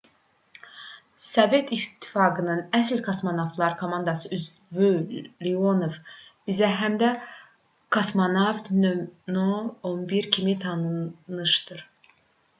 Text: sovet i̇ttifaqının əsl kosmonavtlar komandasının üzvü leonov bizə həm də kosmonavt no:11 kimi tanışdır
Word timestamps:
sovet 1.23 1.67
i̇ttifaqının 1.75 2.61
əsl 2.77 3.01
kosmonavtlar 3.07 3.75
komandasının 3.81 4.33
üzvü 4.39 4.89
leonov 5.49 5.99
bizə 6.51 6.69
həm 6.79 6.95
də 7.03 7.11
kosmonavt 7.97 8.73
no:11 8.85 10.31
kimi 10.37 10.57
tanışdır 10.65 11.85